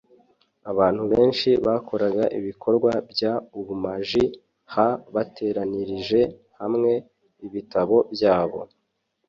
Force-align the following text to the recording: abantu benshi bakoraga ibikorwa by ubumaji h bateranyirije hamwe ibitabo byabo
abantu 0.71 1.03
benshi 1.13 1.49
bakoraga 1.65 2.23
ibikorwa 2.39 2.91
by 3.09 3.21
ubumaji 3.59 4.23
h 4.73 4.75
bateranyirije 5.13 6.21
hamwe 6.59 6.91
ibitabo 7.47 7.97
byabo 8.13 8.59